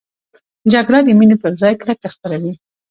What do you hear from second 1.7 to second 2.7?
کرکه خپروي